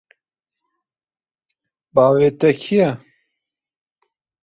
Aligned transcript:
Bavê 1.95 2.29
te 2.39 2.49
kî 2.61 2.75
ye? 2.83 2.89